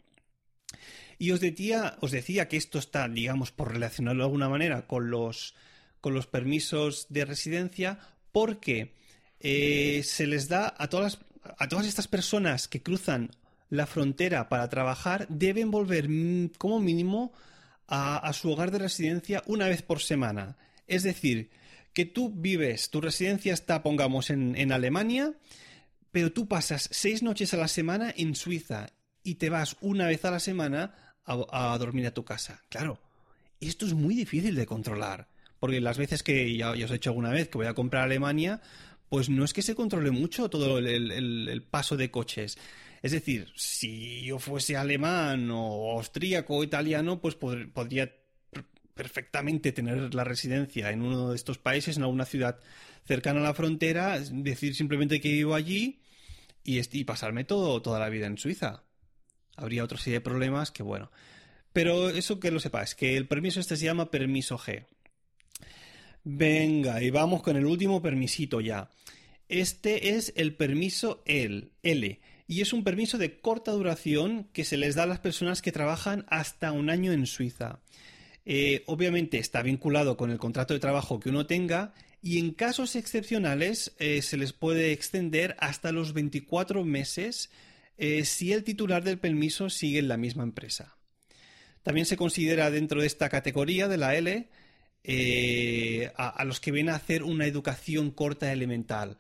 Y 1.18 1.30
os 1.30 1.40
decía, 1.40 1.96
os 2.00 2.10
decía 2.10 2.48
que 2.48 2.56
esto 2.56 2.78
está, 2.78 3.08
digamos, 3.08 3.52
por 3.52 3.72
relacionarlo 3.72 4.22
de 4.22 4.26
alguna 4.26 4.48
manera 4.48 4.86
con 4.86 5.10
los, 5.10 5.54
con 6.00 6.14
los 6.14 6.26
permisos 6.26 7.06
de 7.08 7.24
residencia, 7.24 7.98
porque 8.32 8.94
eh, 9.40 10.02
se 10.04 10.26
les 10.26 10.48
da 10.48 10.74
a 10.76 10.88
todas, 10.88 11.20
a 11.58 11.68
todas 11.68 11.86
estas 11.86 12.08
personas 12.08 12.66
que 12.66 12.82
cruzan 12.82 13.30
la 13.70 13.86
frontera 13.86 14.48
para 14.48 14.68
trabajar, 14.68 15.26
deben 15.28 15.70
volver 15.70 16.08
mm, 16.08 16.52
como 16.58 16.80
mínimo 16.80 17.32
a, 17.86 18.32
su 18.32 18.50
hogar 18.50 18.70
de 18.70 18.78
residencia 18.78 19.42
una 19.46 19.68
vez 19.68 19.82
por 19.82 20.00
semana. 20.00 20.56
Es 20.86 21.02
decir, 21.02 21.50
que 21.92 22.04
tú 22.04 22.30
vives, 22.30 22.90
tu 22.90 23.00
residencia 23.00 23.54
está, 23.54 23.82
pongamos, 23.82 24.30
en, 24.30 24.56
en 24.56 24.72
Alemania, 24.72 25.34
pero 26.10 26.32
tú 26.32 26.46
pasas 26.46 26.88
seis 26.92 27.22
noches 27.22 27.54
a 27.54 27.56
la 27.56 27.68
semana 27.68 28.12
en 28.16 28.34
Suiza 28.34 28.88
y 29.24 29.36
te 29.36 29.50
vas 29.50 29.76
una 29.80 30.06
vez 30.06 30.24
a 30.24 30.30
la 30.30 30.38
semana 30.38 30.94
a, 31.24 31.76
dormir 31.78 32.06
a 32.06 32.14
tu 32.14 32.24
casa. 32.24 32.62
Claro, 32.68 33.00
esto 33.60 33.86
es 33.86 33.94
muy 33.94 34.14
difícil 34.14 34.54
de 34.54 34.66
controlar. 34.66 35.28
Porque 35.58 35.80
las 35.80 35.96
veces 35.96 36.22
que 36.22 36.56
ya, 36.56 36.72
os 36.72 36.90
he 36.90 36.94
hecho 36.94 37.10
alguna 37.10 37.30
vez 37.30 37.48
que 37.48 37.58
voy 37.58 37.66
a 37.66 37.74
comprar 37.74 38.02
a 38.02 38.04
Alemania, 38.04 38.60
pues 39.08 39.30
no 39.30 39.44
es 39.44 39.54
que 39.54 39.62
se 39.62 39.74
controle 39.74 40.10
mucho 40.10 40.50
todo 40.50 40.78
el, 40.78 41.62
paso 41.70 41.96
de 41.96 42.10
coches. 42.10 42.58
Es 43.04 43.12
decir, 43.12 43.52
si 43.54 44.22
yo 44.22 44.38
fuese 44.38 44.78
alemán 44.78 45.50
o 45.50 45.90
austríaco 45.90 46.56
o 46.56 46.64
italiano, 46.64 47.20
pues 47.20 47.34
podría 47.34 48.16
perfectamente 48.94 49.72
tener 49.72 50.14
la 50.14 50.24
residencia 50.24 50.88
en 50.88 51.02
uno 51.02 51.28
de 51.28 51.36
estos 51.36 51.58
países, 51.58 51.98
en 51.98 52.04
alguna 52.04 52.24
ciudad 52.24 52.60
cercana 53.04 53.40
a 53.40 53.42
la 53.42 53.52
frontera, 53.52 54.18
decir 54.18 54.74
simplemente 54.74 55.20
que 55.20 55.32
vivo 55.32 55.54
allí 55.54 56.00
y, 56.62 57.04
pasarme 57.04 57.44
todo, 57.44 57.82
toda 57.82 58.00
la 58.00 58.08
vida 58.08 58.26
en 58.26 58.38
Suiza 58.38 58.84
habría 59.54 59.84
otra 59.84 59.98
serie 59.98 60.20
de 60.20 60.24
problemas 60.24 60.70
que, 60.70 60.82
bueno. 60.82 61.10
Pero 61.74 62.08
eso 62.08 62.40
que 62.40 62.50
lo 62.50 62.58
sepáis, 62.58 62.94
que 62.94 63.18
el 63.18 63.28
permiso 63.28 63.60
este 63.60 63.76
se 63.76 63.84
llama 63.84 64.10
permiso 64.10 64.56
G. 64.56 64.86
Venga, 66.22 67.02
y 67.02 67.10
vamos 67.10 67.42
con 67.42 67.58
el 67.58 67.66
último 67.66 68.00
permisito 68.00 68.62
ya. 68.62 68.88
Este 69.50 70.16
es 70.16 70.32
el 70.36 70.56
permiso 70.56 71.22
L, 71.26 71.68
L 71.82 72.20
y 72.46 72.60
es 72.60 72.72
un 72.72 72.84
permiso 72.84 73.18
de 73.18 73.40
corta 73.40 73.72
duración 73.72 74.48
que 74.52 74.64
se 74.64 74.76
les 74.76 74.94
da 74.94 75.04
a 75.04 75.06
las 75.06 75.20
personas 75.20 75.62
que 75.62 75.72
trabajan 75.72 76.26
hasta 76.28 76.72
un 76.72 76.90
año 76.90 77.12
en 77.12 77.26
Suiza. 77.26 77.80
Eh, 78.44 78.82
obviamente 78.86 79.38
está 79.38 79.62
vinculado 79.62 80.16
con 80.16 80.30
el 80.30 80.38
contrato 80.38 80.74
de 80.74 80.80
trabajo 80.80 81.18
que 81.18 81.30
uno 81.30 81.46
tenga 81.46 81.94
y 82.20 82.38
en 82.38 82.52
casos 82.52 82.96
excepcionales 82.96 83.94
eh, 83.98 84.22
se 84.22 84.36
les 84.36 84.52
puede 84.52 84.92
extender 84.92 85.56
hasta 85.58 85.92
los 85.92 86.12
24 86.12 86.84
meses 86.84 87.50
eh, 87.96 88.24
si 88.24 88.52
el 88.52 88.64
titular 88.64 89.04
del 89.04 89.18
permiso 89.18 89.70
sigue 89.70 89.98
en 89.98 90.08
la 90.08 90.16
misma 90.16 90.42
empresa. 90.42 90.96
También 91.82 92.06
se 92.06 92.16
considera 92.16 92.70
dentro 92.70 93.00
de 93.00 93.06
esta 93.06 93.28
categoría 93.28 93.88
de 93.88 93.98
la 93.98 94.16
L 94.16 94.48
eh, 95.04 96.10
a, 96.16 96.42
los 96.44 96.60
que 96.60 96.72
vienen 96.72 96.94
a 96.94 96.96
hacer 96.96 97.22
una 97.22 97.46
educación 97.46 98.10
corta 98.10 98.50
elemental 98.50 99.18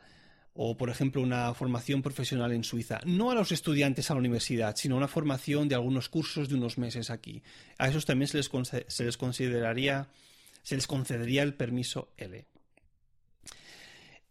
o, 0.54 0.76
por 0.76 0.88
ejemplo, 0.88 1.20
una 1.20 1.52
formación 1.52 2.00
profesional 2.00 2.52
en 2.52 2.64
Suiza. 2.64 3.00
No 3.04 3.30
a 3.30 3.34
los 3.34 3.52
estudiantes 3.52 4.10
a 4.10 4.14
la 4.14 4.20
universidad, 4.20 4.76
sino 4.76 4.96
una 4.96 5.08
formación 5.08 5.68
de 5.68 5.74
algunos 5.74 6.08
cursos 6.08 6.48
de 6.48 6.54
unos 6.54 6.78
meses 6.78 7.10
aquí. 7.10 7.42
A 7.76 7.88
esos 7.88 8.06
también 8.06 8.28
se 8.28 8.38
les, 8.38 8.50
se 8.86 9.04
les 9.04 9.16
consideraría, 9.16 10.08
se 10.62 10.76
les 10.76 10.86
concedería 10.86 11.42
el 11.42 11.54
permiso 11.54 12.12
L. 12.16 12.46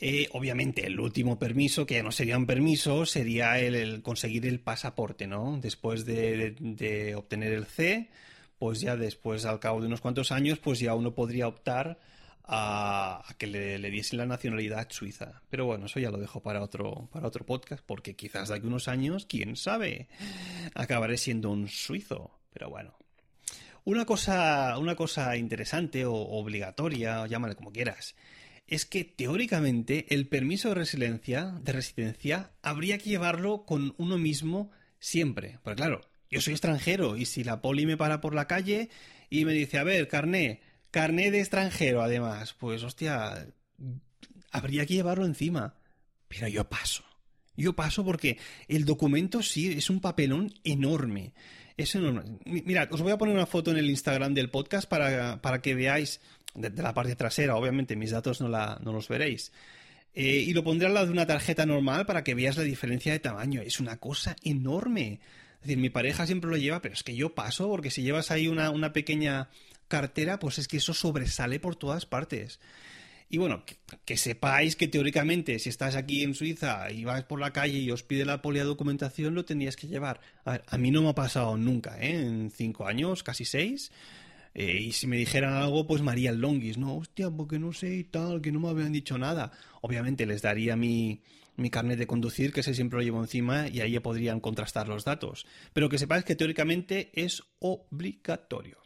Eh, 0.06 0.28
obviamente, 0.34 0.86
el 0.86 1.00
último 1.00 1.40
permiso, 1.40 1.86
que 1.86 2.04
no 2.04 2.12
sería 2.12 2.38
un 2.38 2.46
permiso, 2.46 3.06
sería 3.06 3.58
el, 3.60 4.02
conseguir 4.02 4.46
el 4.46 4.60
pasaporte, 4.60 5.28
¿no? 5.28 5.60
Después 5.62 6.04
de, 6.04 7.14
obtener 7.16 7.54
el 7.54 7.66
C, 7.66 8.10
pues 8.58 8.82
ya 8.82 8.98
después, 8.98 9.46
al 9.46 9.62
cabo 9.62 9.80
de 9.80 9.88
unos 9.88 10.02
cuantos 10.02 10.34
años, 10.34 10.60
pues 10.60 10.80
ya 10.80 10.94
uno 10.94 11.16
podría 11.16 11.48
optar 11.48 12.00
a, 12.44 13.24
que 13.38 13.48
le, 13.48 13.90
diesen 13.90 14.18
la 14.18 14.26
nacionalidad 14.26 14.90
suiza. 14.90 15.42
Pero 15.50 15.66
bueno, 15.66 15.86
eso 15.86 16.00
ya 16.00 16.12
lo 16.12 16.18
dejo 16.18 16.42
para 16.42 16.62
otro, 16.62 17.10
para 17.12 17.28
otro 17.28 17.46
podcast, 17.46 17.84
porque 17.86 18.16
quizás 18.16 18.50
de 18.50 18.56
aquí 18.56 18.68
unos 18.68 18.88
años, 18.88 19.26
quién 19.26 19.56
sabe, 19.56 20.08
acabaré 20.76 21.18
siendo 21.18 21.50
un 21.52 21.68
suizo. 21.68 22.40
Pero 22.52 22.70
bueno. 22.70 22.96
Una 23.86 24.06
cosa, 24.06 24.78
una 24.78 24.96
cosa 24.96 25.36
interesante 25.36 26.06
o 26.06 26.14
obligatoria, 26.14 27.28
llámale 27.28 27.56
como 27.56 27.74
quieras, 27.74 28.16
es 28.68 28.86
que 28.86 29.04
teóricamente 29.04 30.06
el 30.14 30.28
permiso 30.28 30.70
de 30.70 30.76
residencia, 30.76 31.54
de 31.62 31.74
residencia 31.74 32.52
habría 32.62 32.98
que 32.98 33.10
llevarlo 33.10 33.66
con 33.66 33.94
uno 33.98 34.18
mismo 34.18 34.72
siempre. 35.00 35.60
Porque 35.64 35.82
claro, 35.82 36.02
yo 36.30 36.40
soy 36.40 36.54
extranjero 36.54 37.18
y 37.18 37.26
si 37.26 37.44
la 37.44 37.62
poli 37.62 37.86
me 37.86 37.98
para 37.98 38.22
por 38.22 38.34
la 38.34 38.48
calle 38.48 38.90
y 39.30 39.46
me 39.46 39.54
dice, 39.54 39.78
a 39.78 39.84
ver, 39.84 40.08
carné, 40.08 40.62
carné 40.94 41.32
de 41.32 41.40
extranjero 41.40 42.04
además, 42.04 42.54
pues 42.54 42.84
hostia, 42.84 43.48
habría 44.52 44.86
que 44.86 44.94
llevarlo 44.94 45.26
encima. 45.26 45.74
Pero 46.28 46.48
yo 46.48 46.70
paso. 46.70 47.04
Yo 47.58 47.74
paso 47.74 48.06
porque 48.06 48.38
el 48.68 48.86
documento 48.86 49.42
sí 49.42 49.72
es 49.72 49.90
un 49.90 50.00
papelón 50.00 50.54
enorme. 50.64 51.34
Es 51.78 51.96
enorme. 51.96 52.38
Mirad, 52.46 52.94
os 52.94 53.02
voy 53.02 53.12
a 53.12 53.18
poner 53.18 53.36
una 53.36 53.48
foto 53.48 53.72
en 53.72 53.78
el 53.78 53.90
Instagram 53.90 54.36
del 54.36 54.52
podcast 54.52 54.88
para, 54.88 55.42
para 55.42 55.62
que 55.62 55.74
veáis 55.74 56.22
de, 56.54 56.70
la 56.70 56.94
parte 56.94 57.16
trasera, 57.16 57.56
obviamente 57.56 57.96
mis 57.96 58.12
datos 58.12 58.40
no, 58.40 58.48
la, 58.48 58.80
no 58.84 58.94
los 58.94 59.08
veréis. 59.08 59.52
Eh, 60.14 60.46
y 60.48 60.54
lo 60.54 60.64
pondré 60.64 60.88
al 60.88 60.94
lado 60.94 61.08
de 61.08 61.12
una 61.12 61.26
tarjeta 61.26 61.66
normal 61.66 62.06
para 62.06 62.24
que 62.24 62.36
veas 62.36 62.56
la 62.56 62.64
diferencia 62.64 63.12
de 63.12 63.20
tamaño. 63.20 63.62
Es 63.62 63.80
una 63.80 63.98
cosa 63.98 64.36
enorme. 64.44 65.20
Es 65.56 65.62
decir, 65.62 65.78
mi 65.78 65.90
pareja 65.90 66.28
siempre 66.28 66.52
lo 66.52 66.58
lleva, 66.58 66.84
pero 66.84 66.94
es 66.94 67.02
que 67.02 67.16
yo 67.16 67.34
paso, 67.34 67.68
porque 67.68 67.90
si 67.90 68.04
llevas 68.04 68.30
ahí 68.30 68.48
una, 68.48 68.70
una 68.70 68.94
pequeña 68.94 69.50
cartera, 69.94 70.40
pues 70.40 70.58
es 70.58 70.68
que 70.68 70.78
eso 70.78 70.96
sobresale 70.96 71.60
por 71.60 71.76
todas 71.76 72.08
partes. 72.08 72.60
Y 73.30 73.38
bueno, 73.38 73.64
que, 74.06 74.18
sepáis 74.18 74.76
que 74.76 74.88
teóricamente 74.88 75.60
si 75.60 75.70
estás 75.70 75.96
aquí 75.96 76.24
en 76.24 76.34
Suiza 76.34 76.92
y 76.92 77.04
vas 77.04 77.24
por 77.26 77.40
la 77.40 77.54
calle 77.54 77.78
y 77.78 77.92
os 77.92 78.02
pide 78.02 78.26
la 78.26 78.42
polia 78.42 78.64
documentación, 78.64 79.36
lo 79.36 79.46
tendrías 79.46 79.76
que 79.76 79.88
llevar. 79.88 80.20
A 80.46 80.52
ver, 80.54 80.64
a 80.68 80.78
mí 80.80 80.90
no 80.90 81.04
me 81.04 81.10
ha 81.10 81.16
pasado 81.16 81.58
nunca, 81.58 81.96
¿eh? 82.02 82.20
En 82.22 82.50
cinco 82.50 82.88
años, 82.88 83.22
casi 83.22 83.46
seis. 83.46 83.92
Eh, 84.56 84.80
y 84.82 84.92
si 84.94 85.06
me 85.06 85.18
dijeran 85.18 85.54
algo, 85.54 85.86
pues 85.86 86.02
María 86.02 86.32
Longis, 86.32 86.80
no, 86.80 86.98
hostia, 86.98 87.30
porque 87.30 87.60
no 87.60 87.72
sé 87.72 87.96
y 87.96 88.04
tal, 88.04 88.42
que 88.42 88.52
no 88.52 88.60
me 88.60 88.70
habían 88.70 88.94
dicho 88.94 89.20
nada. 89.20 89.52
Obviamente 89.82 90.26
les 90.26 90.42
daría 90.42 90.76
mi, 90.76 91.22
mi 91.56 91.70
carnet 91.70 92.00
de 92.00 92.08
conducir, 92.08 92.52
que 92.52 92.62
ese 92.62 92.74
siempre 92.74 92.98
lo 92.98 93.04
llevo 93.04 93.22
encima, 93.22 93.68
y 93.68 93.82
ahí 93.82 93.98
podrían 94.00 94.40
contrastar 94.40 94.88
los 94.88 95.06
datos. 95.06 95.46
Pero 95.72 95.88
que 95.88 96.00
sepáis 96.00 96.24
que 96.24 96.36
teóricamente 96.36 97.12
es 97.14 97.44
obligatorio. 97.60 98.83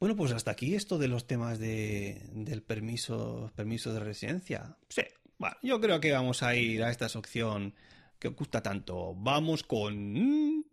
Bueno, 0.00 0.14
pues 0.14 0.30
hasta 0.32 0.52
aquí 0.52 0.74
esto 0.76 0.96
de 0.96 1.08
los 1.08 1.26
temas 1.26 1.58
de, 1.58 2.22
del 2.32 2.62
permiso, 2.62 3.50
permiso 3.56 3.92
de 3.92 4.00
residencia. 4.00 4.76
Sí, 4.88 5.02
bueno, 5.38 5.56
yo 5.62 5.80
creo 5.80 6.00
que 6.00 6.12
vamos 6.12 6.42
a 6.44 6.54
ir 6.54 6.84
a 6.84 6.90
esta 6.90 7.08
sección 7.08 7.74
que 8.20 8.28
os 8.28 8.36
gusta 8.36 8.62
tanto. 8.62 9.14
Vamos 9.16 9.64
con... 9.64 10.64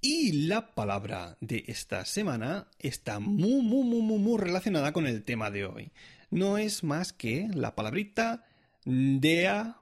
Y 0.00 0.32
la 0.46 0.74
palabra 0.74 1.36
de 1.40 1.64
esta 1.66 2.04
semana 2.04 2.68
está 2.78 3.18
muy, 3.18 3.60
muy, 3.60 3.82
muy, 3.84 4.00
muy, 4.00 4.18
muy 4.18 4.38
relacionada 4.38 4.92
con 4.92 5.06
el 5.06 5.24
tema 5.24 5.50
de 5.50 5.66
hoy. 5.66 5.92
No 6.30 6.56
es 6.56 6.84
más 6.84 7.12
que 7.12 7.48
la 7.52 7.74
palabrita 7.74 8.46
der 8.84 9.74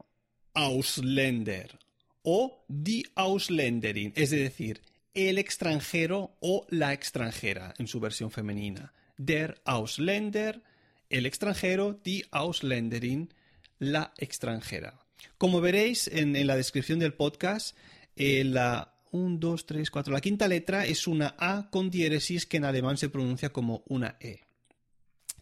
Ausländer 0.55 1.84
o 2.25 2.65
die 2.69 3.05
Ausländerin, 3.15 4.13
es 4.17 4.31
decir, 4.31 4.81
el 5.13 5.39
extranjero 5.39 6.37
o 6.41 6.67
la 6.71 6.93
extranjera 6.93 7.75
en 7.79 7.87
su 7.87 8.01
versión 8.01 8.31
femenina. 8.31 8.93
Der 9.17 9.61
Ausländer, 9.65 10.63
el 11.09 11.27
extranjero, 11.27 11.93
die 11.93 12.25
Ausländerin, 12.33 13.33
la 13.79 14.13
extranjera. 14.19 14.99
Como 15.39 15.61
veréis 15.61 16.09
en, 16.09 16.47
la 16.47 16.57
descripción 16.57 16.99
del 16.99 17.15
podcast, 17.15 17.77
eh, 18.17 18.43
la 18.43 18.95
1, 19.13 19.37
2, 19.39 19.67
3, 19.67 19.91
4, 19.91 20.13
la 20.13 20.21
quinta 20.21 20.49
letra 20.49 20.87
es 20.87 21.07
una 21.07 21.37
A 21.39 21.69
con 21.71 21.91
diéresis 21.91 22.47
que 22.47 22.57
en 22.57 22.65
alemán 22.65 22.97
se 22.97 23.11
pronuncia 23.11 23.51
como 23.51 23.85
una 23.87 24.17
E. 24.19 24.41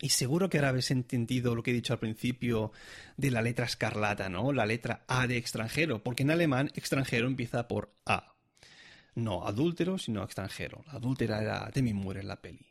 Y 0.02 0.08
seguro 0.08 0.50
que 0.50 0.58
ahora 0.58 0.70
habéis 0.70 0.90
entendido 0.90 1.54
lo 1.54 1.62
que 1.62 1.70
he 1.70 1.74
dicho 1.74 1.92
al 1.92 2.00
principio 2.00 2.72
de 3.16 3.30
la 3.30 3.40
letra 3.40 3.66
escarlata, 3.66 4.28
¿no? 4.28 4.52
La 4.52 4.66
letra 4.66 5.04
A 5.06 5.28
de 5.28 5.36
extranjero, 5.36 6.02
porque 6.02 6.24
en 6.24 6.32
alemán 6.32 6.72
extranjero 6.74 7.28
empieza 7.28 7.68
por 7.68 7.94
A. 8.04 8.34
No 9.14 9.46
adúltero, 9.46 9.98
sino 9.98 10.24
extranjero. 10.24 10.82
La 10.88 10.94
adúltera 10.94 11.40
era 11.40 11.70
Demi 11.72 11.94
Moore 11.94 12.18
en 12.18 12.26
la 12.26 12.42
peli. 12.42 12.66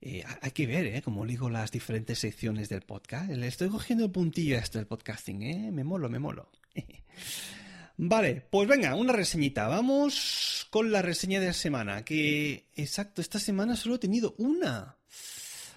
Eh, 0.00 0.22
hay 0.40 0.50
que 0.52 0.68
ver, 0.68 0.86
¿eh? 0.86 1.02
Como 1.02 1.26
digo 1.26 1.50
las 1.50 1.72
diferentes 1.72 2.20
secciones 2.20 2.68
del 2.68 2.82
podcast. 2.82 3.28
Le 3.28 3.48
estoy 3.48 3.68
cogiendo 3.68 4.04
el 4.04 4.12
puntillo 4.12 4.56
a 4.56 4.60
esto 4.60 4.78
del 4.78 4.86
podcasting, 4.86 5.42
¿eh? 5.42 5.72
Me 5.72 5.82
molo, 5.82 6.08
me 6.08 6.20
molo. 6.20 6.52
vale, 7.96 8.46
pues 8.48 8.68
venga, 8.68 8.94
una 8.94 9.12
reseñita. 9.12 9.66
Vamos 9.66 10.68
con 10.70 10.92
la 10.92 11.02
reseña 11.02 11.40
de 11.40 11.46
la 11.46 11.52
semana. 11.52 12.04
Que, 12.04 12.68
exacto, 12.76 13.20
esta 13.20 13.40
semana 13.40 13.74
solo 13.74 13.96
he 13.96 13.98
tenido 13.98 14.36
una. 14.38 14.96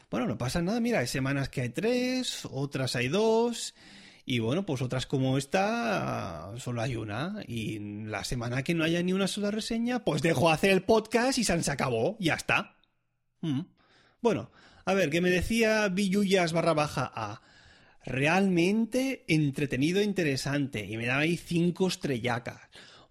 Bueno, 0.10 0.26
no 0.26 0.38
pasa 0.38 0.62
nada, 0.62 0.80
mira, 0.80 1.00
hay 1.00 1.08
semanas 1.08 1.50
que 1.50 1.62
hay 1.62 1.70
tres, 1.70 2.48
otras 2.52 2.96
hay 2.96 3.10
dos. 3.10 3.76
Y 4.26 4.40
bueno, 4.40 4.64
pues 4.66 4.82
otras 4.82 5.08
como 5.08 5.38
esta, 5.38 6.52
solo 6.58 6.82
hay 6.82 6.96
una. 6.96 7.44
Y 7.48 7.80
la 8.06 8.24
semana 8.24 8.64
que 8.64 8.76
no 8.76 8.84
haya 8.84 9.02
ni 9.02 9.14
una 9.14 9.28
sola 9.28 9.50
reseña, 9.50 10.04
pues 10.06 10.22
dejo 10.22 10.52
hacer 10.52 10.72
el 10.72 10.84
podcast 10.84 11.40
y 11.40 11.44
se 11.44 11.72
acabó. 11.72 12.16
Ya 12.20 12.36
está. 12.36 12.76
Mm. 13.42 13.62
Bueno, 14.22 14.52
a 14.86 14.94
ver, 14.94 15.10
que 15.10 15.22
me 15.22 15.30
decía 15.30 15.88
Villullas 15.90 16.54
barra 16.54 16.74
baja 16.74 17.12
A. 17.14 17.42
Realmente 18.06 19.26
entretenido 19.28 20.00
e 20.00 20.04
interesante. 20.04 20.86
Y 20.86 20.98
me 20.98 21.08
daba 21.08 21.22
ahí 21.22 21.38
cinco 21.38 21.88
estrellacas. 21.88 22.62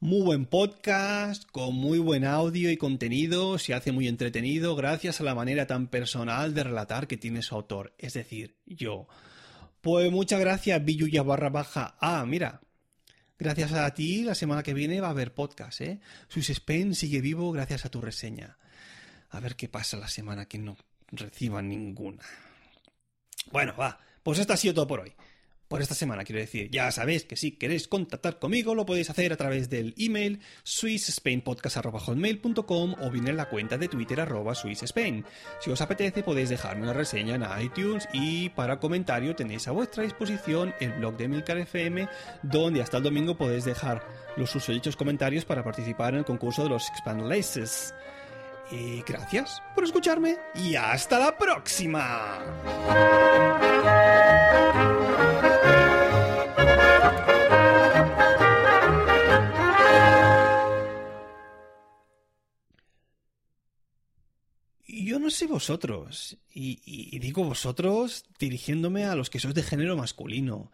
Muy 0.00 0.23
buen 0.23 0.47
podcast, 0.47 1.43
con 1.50 1.75
muy 1.75 1.99
buen 1.99 2.25
audio 2.25 2.71
y 2.71 2.76
contenido, 2.76 3.59
se 3.59 3.75
hace 3.75 3.90
muy 3.90 4.07
entretenido 4.07 4.76
gracias 4.76 5.21
a 5.21 5.25
la 5.25 5.35
manera 5.35 5.67
tan 5.67 5.88
personal 5.88 6.55
de 6.55 6.62
relatar 6.62 7.09
que 7.09 7.17
tiene 7.17 7.43
su 7.43 7.57
autor, 7.57 7.97
es 7.99 8.14
decir, 8.14 8.55
yo. 8.64 9.09
Pues 9.81 10.12
muchas 10.12 10.38
gracias, 10.38 10.85
Villullas 10.85 11.26
barra 11.26 11.50
baja 11.50 11.97
A. 11.99 12.25
Mira, 12.26 12.61
gracias 13.40 13.73
a 13.73 13.93
ti, 13.93 14.23
la 14.23 14.37
semana 14.37 14.62
que 14.62 14.73
viene 14.73 15.00
va 15.00 15.09
a 15.09 15.11
haber 15.11 15.35
podcast, 15.35 15.81
¿eh? 15.81 15.99
Spain 16.33 16.95
sigue 16.95 17.21
vivo 17.21 17.50
gracias 17.50 17.85
a 17.85 17.90
tu 17.90 18.00
reseña. 18.00 18.57
A 19.31 19.40
ver 19.40 19.57
qué 19.57 19.69
pasa 19.69 19.97
la 19.97 20.09
semana 20.09 20.47
que 20.47 20.59
no 20.59 20.76
reciba 21.11 21.61
ninguna. 21.61 22.23
Bueno, 23.50 23.75
va. 23.76 23.99
Pues 24.23 24.38
esto 24.38 24.52
ha 24.52 24.57
sido 24.57 24.75
todo 24.75 24.87
por 24.87 25.00
hoy. 25.00 25.12
Por 25.69 25.83
esta 25.83 25.95
semana, 25.95 26.25
quiero 26.25 26.41
decir. 26.41 26.71
Ya 26.71 26.91
sabéis 26.91 27.25
que 27.25 27.37
si 27.37 27.53
queréis 27.53 27.87
contactar 27.89 28.39
conmigo, 28.39 28.75
lo 28.75 28.87
podéis 28.87 29.11
hacer 29.11 29.35
a 29.35 29.37
través 29.37 29.69
del 29.69 29.95
email 29.99 30.41
swissspainpodcast.com 30.63 32.95
o 33.01 33.11
bien 33.11 33.29
en 33.29 33.37
la 33.37 33.51
cuenta 33.51 33.77
de 33.77 33.89
Twitter 33.89 34.23
arroba 34.23 34.55
swissspain. 34.55 35.27
Si 35.61 35.71
os 35.71 35.83
apetece, 35.83 36.23
podéis 36.23 36.49
dejarme 36.49 36.85
una 36.85 36.95
reseña 36.95 37.35
en 37.35 37.45
iTunes 37.63 38.09
y 38.15 38.49
para 38.51 38.81
comentario 38.81 39.37
tenéis 39.37 39.69
a 39.69 39.73
vuestra 39.73 40.05
disposición 40.05 40.73
el 40.81 40.95
blog 40.95 41.19
de 41.19 41.29
Milcar 41.29 41.59
FM, 41.59 42.09
donde 42.43 42.81
hasta 42.81 42.97
el 42.97 43.03
domingo 43.03 43.37
podéis 43.37 43.67
dejar 43.67 44.03
los 44.39 44.49
susodichos 44.51 44.97
comentarios 44.97 45.45
para 45.45 45.63
participar 45.63 46.15
en 46.15 46.21
el 46.21 46.25
concurso 46.25 46.63
de 46.63 46.71
los 46.71 46.89
Expand. 46.89 47.31
Y 48.71 49.03
gracias 49.03 49.63
por 49.75 49.85
escucharme 49.85 50.39
y 50.55 50.77
hasta 50.77 51.19
la 51.19 51.37
próxima. 51.37 52.39
Yo 65.09 65.19
no 65.19 65.31
sé 65.31 65.47
vosotros, 65.47 66.37
y, 66.53 67.19
digo 67.19 67.43
vosotros 67.43 68.27
dirigiéndome 68.38 69.07
a 69.07 69.15
los 69.15 69.31
que 69.31 69.41
sois 69.41 69.55
de 69.55 69.62
género 69.62 69.97
masculino, 69.97 70.71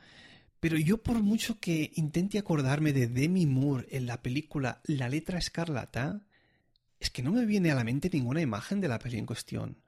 pero 0.59 0.77
yo 0.77 1.01
por 1.05 1.23
mucho 1.23 1.61
que 1.61 1.93
intente 1.95 2.37
acordarme 2.39 2.93
de 2.93 3.07
Demi 3.07 3.47
Moore 3.47 3.87
en 3.93 4.07
la 4.07 4.23
película 4.23 4.81
La 4.87 5.09
letra 5.09 5.39
escarlata, 5.39 6.27
es 6.99 7.11
que 7.11 7.23
no 7.23 7.31
me 7.31 7.47
viene 7.47 7.71
a 7.71 7.77
la 7.77 7.85
mente 7.85 8.11
ninguna 8.13 8.41
imagen 8.41 8.81
de 8.81 8.89
la 8.89 8.99
peli 8.99 9.19
en 9.19 9.27
cuestión. 9.27 9.79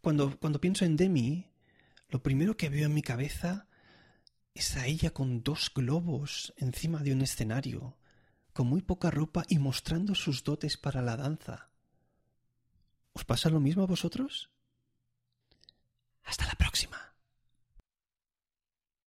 Cuando, 0.00 0.36
cuando 0.40 0.60
pienso 0.60 0.84
en 0.84 0.96
Demi, 0.96 1.46
lo 2.08 2.24
primero 2.24 2.56
que 2.56 2.70
veo 2.70 2.86
en 2.86 2.94
mi 2.94 3.02
cabeza 3.02 3.68
es 4.52 4.76
a 4.76 4.88
ella 4.88 5.12
con 5.12 5.44
dos 5.44 5.70
globos 5.72 6.54
encima 6.56 7.04
de 7.04 7.12
un 7.12 7.22
escenario, 7.22 7.96
con 8.52 8.66
muy 8.66 8.82
poca 8.82 9.12
ropa 9.12 9.44
y 9.48 9.60
mostrando 9.60 10.16
sus 10.16 10.42
dotes 10.42 10.76
para 10.76 11.02
la 11.02 11.16
danza. 11.16 11.71
¿Os 13.14 13.24
pasa 13.24 13.50
lo 13.50 13.60
mismo 13.60 13.82
a 13.82 13.86
vosotros? 13.86 14.50
Hasta 16.24 16.46
la 16.46 16.54
próxima. 16.54 17.11